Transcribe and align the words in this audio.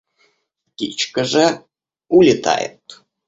Птичка 0.73 1.23
же 1.25 1.63
улетает. 2.09 3.03